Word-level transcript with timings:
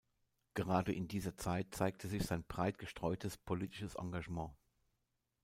Gerade 0.55 0.93
in 0.93 1.07
dieser 1.07 1.37
Zeit 1.37 1.75
zeigte 1.75 2.07
sich 2.07 2.23
sein 2.23 2.43
breit 2.43 2.79
gestreutes 2.79 3.37
politisches 3.37 3.93
Engagement. 3.93 4.49